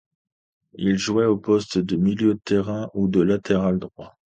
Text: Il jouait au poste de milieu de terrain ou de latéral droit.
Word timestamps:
Il 0.79 0.97
jouait 0.97 1.27
au 1.27 1.37
poste 1.37 1.77
de 1.77 1.95
milieu 1.95 2.33
de 2.33 2.39
terrain 2.43 2.89
ou 2.95 3.07
de 3.07 3.21
latéral 3.21 3.77
droit. 3.77 4.17